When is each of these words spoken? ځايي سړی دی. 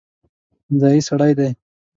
ځايي 0.79 1.01
سړی 1.09 1.31
دی. 1.37 1.49